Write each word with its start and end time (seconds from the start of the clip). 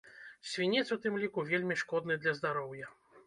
Свінец 0.51 0.83
у 0.95 0.97
тым 1.03 1.19
ліку 1.25 1.45
вельмі 1.51 1.77
шкодны 1.81 2.17
для 2.23 2.35
здароўя. 2.39 2.87